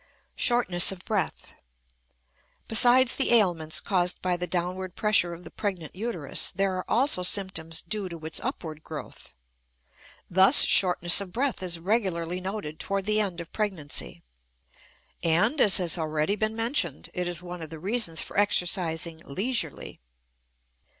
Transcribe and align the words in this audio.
Shortness 0.35 0.91
of 0.91 1.05
Breath. 1.05 1.53
Besides 2.67 3.15
the 3.17 3.31
ailments 3.35 3.79
caused 3.79 4.19
by 4.19 4.35
the 4.35 4.47
downward 4.47 4.95
pressure 4.95 5.31
of 5.31 5.43
the 5.43 5.51
pregnant 5.51 5.95
uterus, 5.95 6.51
there 6.51 6.75
are 6.75 6.85
also 6.89 7.21
symptoms 7.21 7.83
due 7.83 8.09
to 8.09 8.17
its 8.25 8.39
upward 8.39 8.83
growth. 8.83 9.35
Thus 10.27 10.65
shortness 10.65 11.21
of 11.21 11.31
breath 11.31 11.61
is 11.61 11.77
regularly 11.77 12.41
noted 12.41 12.79
toward 12.79 13.05
the 13.05 13.19
end 13.21 13.39
of 13.41 13.53
pregnancy, 13.53 14.23
and, 15.21 15.61
as 15.61 15.77
has 15.77 15.99
already 15.99 16.35
been 16.35 16.55
mentioned, 16.55 17.11
it 17.13 17.27
is 17.27 17.43
one 17.43 17.61
of 17.61 17.69
the 17.69 17.77
reasons 17.77 18.23
for 18.23 18.39
exercising 18.39 19.19
leisurely. 19.23 20.01